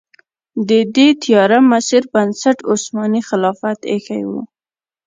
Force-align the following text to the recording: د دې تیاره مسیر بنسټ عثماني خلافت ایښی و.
د 0.69 0.71
دې 0.95 1.07
تیاره 1.23 1.59
مسیر 1.71 2.03
بنسټ 2.13 2.57
عثماني 2.71 3.21
خلافت 3.29 3.79
ایښی 3.91 4.23
و. 4.29 4.31